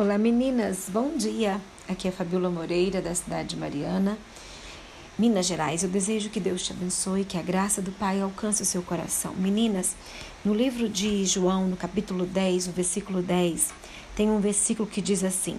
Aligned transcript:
Olá 0.00 0.16
meninas, 0.16 0.88
bom 0.88 1.14
dia. 1.14 1.60
Aqui 1.86 2.08
é 2.08 2.10
Fabiola 2.10 2.48
Moreira, 2.48 3.02
da 3.02 3.14
cidade 3.14 3.50
de 3.50 3.56
Mariana, 3.58 4.16
Minas 5.18 5.44
Gerais. 5.44 5.82
Eu 5.82 5.90
desejo 5.90 6.30
que 6.30 6.40
Deus 6.40 6.62
te 6.62 6.72
abençoe, 6.72 7.22
que 7.22 7.36
a 7.36 7.42
graça 7.42 7.82
do 7.82 7.92
Pai 7.92 8.18
alcance 8.18 8.62
o 8.62 8.64
seu 8.64 8.80
coração. 8.80 9.34
Meninas, 9.34 9.94
no 10.42 10.54
livro 10.54 10.88
de 10.88 11.26
João, 11.26 11.66
no 11.66 11.76
capítulo 11.76 12.24
10, 12.24 12.68
no 12.68 12.72
versículo 12.72 13.20
10, 13.20 13.74
tem 14.16 14.30
um 14.30 14.40
versículo 14.40 14.88
que 14.88 15.02
diz 15.02 15.22
assim: 15.22 15.58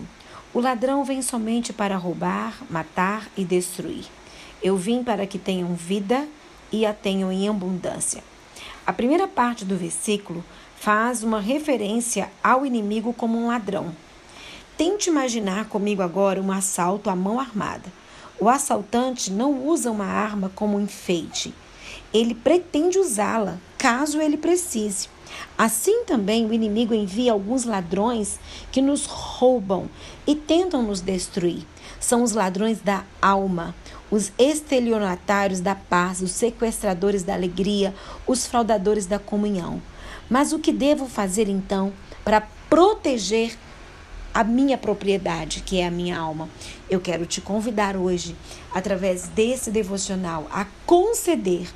O 0.56 0.60
ladrão 0.60 1.06
vem 1.06 1.22
somente 1.22 1.72
para 1.72 1.96
roubar, 1.96 2.64
matar 2.68 3.30
e 3.38 3.46
destruir. 3.46 4.06
Eu 4.60 4.76
vim 4.76 5.04
para 5.04 5.28
que 5.28 5.38
tenham 5.38 5.76
vida 5.76 6.28
e 6.72 6.84
a 6.84 6.96
tenham 6.96 7.32
em 7.32 7.48
abundância. 7.48 8.24
A 8.88 8.92
primeira 8.92 9.28
parte 9.28 9.64
do 9.64 9.78
versículo 9.78 10.44
faz 10.78 11.22
uma 11.22 11.40
referência 11.40 12.32
ao 12.44 12.66
inimigo 12.66 13.14
como 13.14 13.38
um 13.38 13.46
ladrão. 13.46 13.94
Tente 14.84 15.12
imaginar 15.12 15.66
comigo 15.66 16.02
agora 16.02 16.42
um 16.42 16.52
assalto 16.52 17.08
à 17.08 17.16
mão 17.16 17.40
armada. 17.40 17.94
O 18.40 18.50
assaltante 18.50 19.32
não 19.32 19.68
usa 19.68 19.92
uma 19.92 20.08
arma 20.08 20.52
como 20.56 20.80
enfeite. 20.80 21.54
Ele 22.12 22.34
pretende 22.34 22.98
usá-la 22.98 23.60
caso 23.78 24.20
ele 24.20 24.38
precise. 24.38 25.08
Assim 25.56 26.04
também 26.06 26.48
o 26.48 26.52
inimigo 26.52 26.96
envia 26.96 27.32
alguns 27.32 27.64
ladrões 27.64 28.40
que 28.72 28.82
nos 28.82 29.06
roubam 29.06 29.88
e 30.26 30.34
tentam 30.36 30.82
nos 30.82 31.00
destruir. 31.00 31.64
São 32.00 32.24
os 32.24 32.32
ladrões 32.32 32.80
da 32.80 33.04
alma, 33.22 33.76
os 34.10 34.32
estelionatários 34.36 35.60
da 35.60 35.76
paz, 35.76 36.24
os 36.24 36.32
sequestradores 36.32 37.22
da 37.22 37.36
alegria, 37.36 37.94
os 38.26 38.48
fraudadores 38.48 39.06
da 39.06 39.20
comunhão. 39.20 39.80
Mas 40.28 40.52
o 40.52 40.58
que 40.58 40.74
devo 40.74 41.06
fazer 41.06 41.48
então 41.48 41.94
para 42.26 42.42
proteger 42.68 43.56
a 44.34 44.44
minha 44.44 44.78
propriedade, 44.78 45.62
que 45.62 45.80
é 45.80 45.88
a 45.88 45.92
minha 45.92 46.18
alma. 46.18 46.50
Eu 46.90 47.00
quero 47.00 47.26
te 47.26 47.42
convidar 47.42 47.96
hoje, 47.96 48.36
através 48.74 49.28
desse 49.28 49.72
devocional, 49.72 50.48
a 50.52 50.66
conceder 50.86 51.68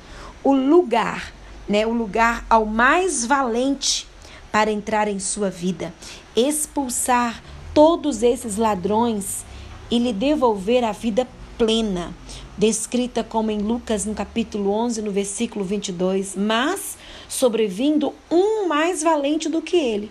o 0.42 0.54
lugar, 0.54 1.32
né, 1.68 1.86
o 1.86 1.92
lugar 1.92 2.44
ao 2.48 2.64
mais 2.64 3.24
valente 3.24 4.06
para 4.50 4.70
entrar 4.70 5.08
em 5.08 5.18
sua 5.18 5.50
vida, 5.50 5.92
expulsar 6.34 7.42
todos 7.74 8.22
esses 8.22 8.56
ladrões 8.56 9.44
e 9.90 9.98
lhe 9.98 10.12
devolver 10.12 10.82
a 10.82 10.92
vida 10.92 11.28
plena, 11.58 12.14
descrita 12.56 13.22
como 13.22 13.50
em 13.50 13.58
Lucas 13.58 14.04
no 14.04 14.14
capítulo 14.14 14.70
11, 14.70 15.02
no 15.02 15.10
versículo 15.10 15.64
22, 15.64 16.36
mas 16.36 16.96
sobrevindo 17.28 18.14
um 18.30 18.66
mais 18.66 19.02
valente 19.02 19.48
do 19.48 19.60
que 19.60 19.76
ele. 19.76 20.10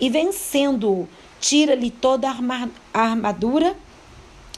E 0.00 0.10
vencendo-o 0.10 1.08
tira-lhe 1.44 1.90
toda 1.90 2.26
a 2.26 3.00
armadura 3.02 3.76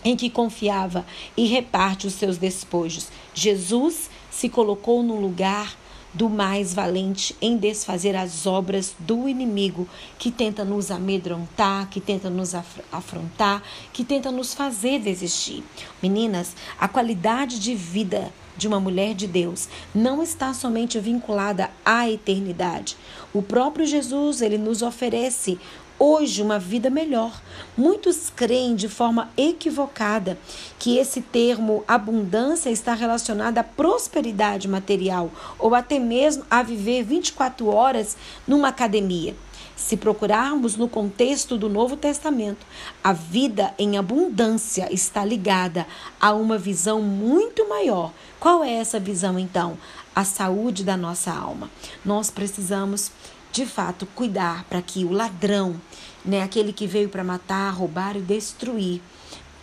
em 0.04 0.14
que 0.14 0.30
confiava 0.30 1.04
e 1.36 1.44
reparte 1.44 2.06
os 2.06 2.12
seus 2.12 2.38
despojos. 2.38 3.08
Jesus 3.34 4.08
se 4.30 4.48
colocou 4.48 5.02
no 5.02 5.20
lugar 5.20 5.76
do 6.14 6.28
mais 6.28 6.72
valente 6.72 7.34
em 7.42 7.56
desfazer 7.56 8.14
as 8.14 8.46
obras 8.46 8.94
do 9.00 9.28
inimigo 9.28 9.88
que 10.16 10.30
tenta 10.30 10.64
nos 10.64 10.92
amedrontar, 10.92 11.90
que 11.90 12.00
tenta 12.00 12.30
nos 12.30 12.54
afrontar, 12.54 13.64
que 13.92 14.04
tenta 14.04 14.30
nos 14.30 14.54
fazer 14.54 15.00
desistir. 15.00 15.64
Meninas, 16.00 16.54
a 16.78 16.86
qualidade 16.86 17.58
de 17.58 17.74
vida 17.74 18.32
de 18.56 18.68
uma 18.68 18.78
mulher 18.78 19.12
de 19.12 19.26
Deus 19.26 19.68
não 19.92 20.22
está 20.22 20.54
somente 20.54 21.00
vinculada 21.00 21.68
à 21.84 22.08
eternidade. 22.08 22.96
O 23.34 23.42
próprio 23.42 23.84
Jesus, 23.84 24.40
ele 24.40 24.56
nos 24.56 24.82
oferece 24.82 25.58
hoje 25.98 26.42
uma 26.42 26.58
vida 26.58 26.90
melhor. 26.90 27.40
Muitos 27.76 28.30
creem 28.34 28.74
de 28.74 28.88
forma 28.88 29.30
equivocada 29.36 30.38
que 30.78 30.98
esse 30.98 31.20
termo 31.20 31.84
abundância 31.86 32.70
está 32.70 32.94
relacionado 32.94 33.58
à 33.58 33.64
prosperidade 33.64 34.68
material 34.68 35.30
ou 35.58 35.74
até 35.74 35.98
mesmo 35.98 36.44
a 36.50 36.62
viver 36.62 37.02
24 37.02 37.66
horas 37.68 38.16
numa 38.46 38.68
academia. 38.68 39.34
Se 39.76 39.96
procurarmos 39.96 40.74
no 40.74 40.88
contexto 40.88 41.58
do 41.58 41.68
Novo 41.68 41.96
Testamento, 41.96 42.66
a 43.04 43.12
vida 43.12 43.74
em 43.78 43.98
abundância 43.98 44.92
está 44.92 45.22
ligada 45.22 45.86
a 46.18 46.32
uma 46.32 46.56
visão 46.56 47.02
muito 47.02 47.68
maior. 47.68 48.10
Qual 48.40 48.64
é 48.64 48.72
essa 48.72 48.98
visão 48.98 49.38
então? 49.38 49.76
A 50.14 50.24
saúde 50.24 50.82
da 50.82 50.96
nossa 50.96 51.30
alma. 51.30 51.70
Nós 52.02 52.30
precisamos 52.30 53.12
de 53.52 53.64
fato, 53.66 54.06
cuidar 54.14 54.64
para 54.64 54.82
que 54.82 55.04
o 55.04 55.12
ladrão, 55.12 55.80
né, 56.24 56.42
aquele 56.42 56.72
que 56.72 56.86
veio 56.86 57.08
para 57.08 57.24
matar, 57.24 57.70
roubar 57.70 58.16
e 58.16 58.20
destruir, 58.20 59.00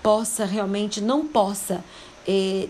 possa 0.01 0.45
realmente, 0.45 0.99
não 0.99 1.27
possa 1.27 1.83
é, 2.27 2.67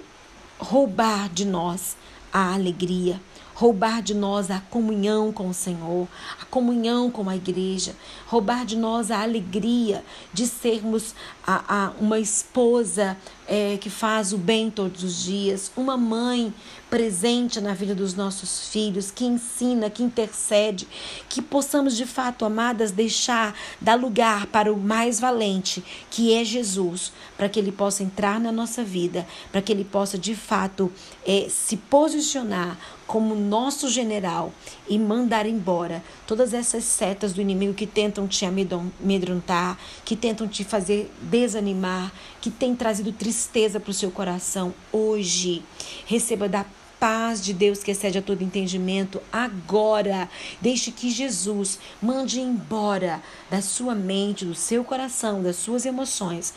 roubar 0.60 1.30
de 1.30 1.46
nós 1.46 1.96
a 2.32 2.54
alegria, 2.54 3.22
roubar 3.54 4.02
de 4.02 4.14
nós 4.14 4.50
a 4.50 4.60
comunhão 4.60 5.32
com 5.32 5.50
o 5.50 5.54
Senhor, 5.54 6.08
a 6.42 6.46
comunhão 6.46 7.12
com 7.12 7.30
a 7.30 7.36
igreja, 7.36 7.96
roubar 8.28 8.66
de 8.66 8.76
nós 8.76 9.12
a 9.12 9.22
alegria 9.22 10.04
de 10.34 10.48
sermos 10.48 11.14
a, 11.46 11.86
a 11.86 11.92
uma 12.00 12.20
esposa 12.20 13.18
é, 13.48 13.78
que 13.80 13.90
faz 13.90 14.34
o 14.34 14.38
bem 14.38 14.70
todos 14.70 15.04
os 15.04 15.24
dias, 15.24 15.72
uma 15.76 15.98
mãe 15.98 16.54
presente 16.90 17.60
na 17.60 17.74
vida 17.74 17.96
dos 17.96 18.14
nossos 18.14 18.70
filhos, 18.70 19.10
que 19.10 19.26
ensina, 19.26 19.90
que 19.90 20.04
intercede, 20.04 20.88
que 21.28 21.42
possamos 21.42 21.98
de 21.98 22.06
fato, 22.06 22.46
amadas, 22.46 22.92
deixar, 22.92 23.56
dar 23.82 23.96
lugar 23.96 24.46
para 24.48 24.72
o 24.72 24.78
mais 24.78 25.20
valente, 25.20 25.84
que 26.10 26.34
é 26.34 26.44
Jesus, 26.44 27.12
para 27.36 27.50
que 27.50 27.60
ele 27.60 27.72
possa 27.72 28.04
entrar 28.04 28.40
na 28.40 28.52
nossa 28.52 28.84
vida, 28.84 29.26
para 29.52 29.62
que 29.62 29.72
ele 29.72 29.84
possa 29.84 30.18
de 30.18 30.36
fato 30.36 30.92
é, 31.26 31.48
se 31.50 31.78
posicionar 31.78 32.78
como 33.08 33.36
nosso 33.36 33.90
general 33.90 34.52
e 34.88 34.98
mandar 34.98 35.46
embora 35.46 36.02
todas 36.26 36.54
essas 36.54 36.84
setas 36.84 37.34
do 37.34 37.42
inimigo 37.42 37.74
que 37.74 37.86
tentam 37.86 38.28
te 38.28 38.46
amedrontar, 38.46 39.78
que 40.06 40.16
tentam 40.16 40.48
te 40.48 40.64
fazer 40.64 41.12
desanimar, 41.22 42.12
que 42.40 42.50
tem 42.50 42.76
trazido 42.76 43.12
tristeza 43.12 43.43
para 43.80 43.92
o 43.92 43.94
seu 43.94 44.12
coração 44.12 44.74
hoje. 44.92 45.64
Receba 46.06 46.48
da 46.48 46.66
paz 47.00 47.44
de 47.44 47.54
Deus 47.54 47.84
que 47.84 47.92
excede 47.92 48.18
a 48.18 48.22
todo 48.22 48.44
entendimento 48.44 49.22
agora. 49.32 50.30
Deixe 50.62 50.92
que 50.92 51.12
Jesus 51.12 51.78
mande 52.02 52.40
embora 52.40 53.22
da 53.50 53.62
sua 53.62 53.94
mente, 53.94 54.46
do 54.46 54.56
seu 54.56 54.84
coração, 54.84 55.44
das 55.44 55.58
suas 55.58 55.86
emoções, 55.86 56.54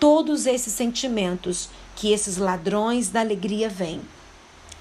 todos 0.00 0.46
esses 0.46 0.72
sentimentos 0.72 1.68
que 1.94 2.12
esses 2.12 2.36
ladrões 2.36 3.08
da 3.08 3.20
alegria 3.20 3.68
vêm 3.68 4.00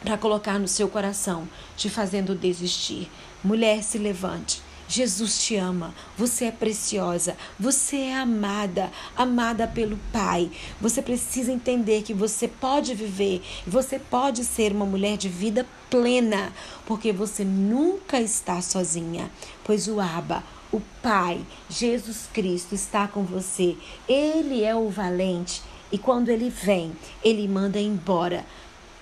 para 0.04 0.18
colocar 0.18 0.60
no 0.60 0.68
seu 0.68 0.88
coração, 0.88 1.48
te 1.78 1.90
fazendo 1.90 2.36
desistir. 2.36 3.10
Mulher, 3.44 3.84
se 3.84 3.98
levante. 3.98 4.62
Jesus 4.88 5.44
te 5.44 5.56
ama, 5.56 5.94
você 6.18 6.46
é 6.46 6.52
preciosa, 6.52 7.36
você 7.60 7.98
é 7.98 8.16
amada, 8.16 8.92
amada 9.16 9.68
pelo 9.68 9.98
Pai. 10.12 10.52
Você 10.80 11.02
precisa 11.02 11.52
entender 11.52 12.04
que 12.04 12.14
você 12.14 12.48
pode 12.48 12.94
viver, 12.94 13.42
você 13.66 13.98
pode 13.98 14.44
ser 14.46 14.72
uma 14.72 14.86
mulher 14.86 15.18
de 15.18 15.28
vida 15.28 15.66
plena, 15.90 16.54
porque 16.86 17.12
você 17.12 17.44
nunca 17.44 18.22
está 18.22 18.62
sozinha, 18.62 19.32
pois 19.64 19.88
o 19.88 20.00
Abba, 20.00 20.44
o 20.72 20.82
Pai, 21.02 21.42
Jesus 21.70 22.30
Cristo 22.32 22.76
está 22.76 23.08
com 23.08 23.24
você. 23.24 23.76
Ele 24.08 24.64
é 24.64 24.76
o 24.76 24.90
valente 24.90 25.62
e 25.92 25.98
quando 25.98 26.30
ele 26.30 26.50
vem, 26.50 26.92
ele 27.24 27.48
manda 27.48 27.80
embora 27.80 28.46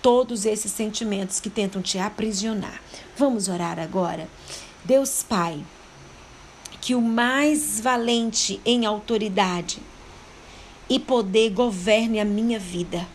todos 0.01 0.45
esses 0.45 0.71
sentimentos 0.71 1.39
que 1.39 1.49
tentam 1.49 1.81
te 1.81 1.97
aprisionar. 1.97 2.81
Vamos 3.17 3.47
orar 3.47 3.79
agora? 3.79 4.27
Deus 4.85 5.23
Pai, 5.23 5.63
que 6.81 6.93
o 6.93 6.99
mais 7.01 7.79
valente 7.79 8.59
em 8.65 8.85
autoridade 8.85 9.79
e 10.89 10.99
poder 10.99 11.51
governe 11.51 12.19
a 12.19 12.25
minha 12.25 12.59
vida. 12.59 13.07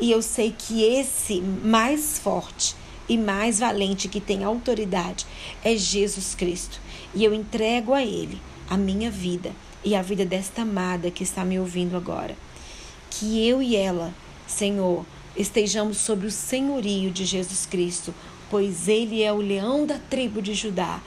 E 0.00 0.10
eu 0.10 0.22
sei 0.22 0.54
que 0.56 0.82
esse 0.82 1.42
mais 1.42 2.18
forte 2.18 2.74
e 3.06 3.18
mais 3.18 3.58
valente 3.58 4.08
que 4.08 4.18
tem 4.18 4.44
autoridade 4.44 5.26
é 5.62 5.76
Jesus 5.76 6.34
Cristo. 6.34 6.80
E 7.14 7.22
eu 7.22 7.34
entrego 7.34 7.92
a 7.92 8.02
Ele 8.02 8.40
a 8.70 8.78
minha 8.78 9.10
vida 9.10 9.52
e 9.84 9.94
a 9.94 10.00
vida 10.00 10.24
desta 10.24 10.62
amada 10.62 11.10
que 11.10 11.22
está 11.22 11.44
me 11.44 11.58
ouvindo 11.58 11.98
agora. 11.98 12.34
Que 13.10 13.46
eu 13.46 13.60
e 13.60 13.76
ela, 13.76 14.14
Senhor, 14.46 15.04
estejamos 15.36 15.98
sob 15.98 16.26
o 16.26 16.30
senhorio 16.30 17.10
de 17.10 17.26
Jesus 17.26 17.66
Cristo, 17.66 18.14
pois 18.50 18.88
ele 18.88 19.22
é 19.22 19.32
o 19.32 19.36
leão 19.36 19.86
da 19.86 19.98
tribo 19.98 20.42
de 20.42 20.52
Judá 20.52 21.00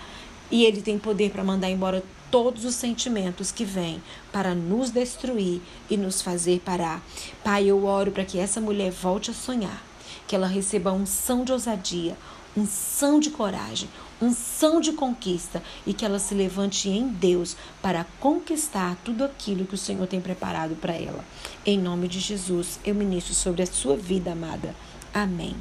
e 0.50 0.66
ele 0.66 0.82
tem 0.82 0.98
poder 0.98 1.32
para 1.32 1.44
mandar 1.44 1.70
embora 1.70 2.04
todos 2.32 2.66
os 2.66 2.74
sentimentos 2.74 3.52
que 3.52 3.64
vêm 3.64 4.02
para 4.32 4.56
nos 4.56 4.90
destruir 4.90 5.62
e 5.90 5.98
nos 5.98 6.22
fazer 6.22 6.62
parar. 6.62 7.04
Pai, 7.44 7.66
eu 7.66 7.86
oro 7.86 8.12
para 8.12 8.26
que 8.26 8.40
essa 8.40 8.60
mulher 8.60 8.92
volte 8.92 9.30
a 9.30 9.34
sonhar, 9.36 9.84
que 10.28 10.36
ela 10.36 10.48
receba 10.48 10.92
unção 10.92 11.44
de 11.44 11.52
ousadia, 11.52 12.18
unção 12.56 13.20
de 13.20 13.30
coragem, 13.30 13.90
unção 14.22 14.80
de 14.80 14.94
conquista 14.94 15.62
e 15.86 15.94
que 15.94 16.06
ela 16.06 16.20
se 16.20 16.34
levante 16.34 16.90
em 16.90 17.08
Deus 17.08 17.56
para 17.82 18.06
conquistar 18.20 18.98
tudo 19.04 19.24
aquilo 19.24 19.66
que 19.66 19.76
o 19.76 19.78
Senhor 19.78 20.08
tem 20.08 20.22
preparado 20.22 20.76
para 20.76 20.94
ela. 20.94 21.24
Em 21.66 21.78
nome 21.78 22.08
de 22.08 22.20
Jesus, 22.20 22.80
eu 22.86 22.96
ministro 22.96 23.34
sobre 23.34 23.64
a 23.64 23.68
sua 23.68 23.96
vida, 23.96 24.32
amada. 24.32 24.76
Amém. 25.14 25.56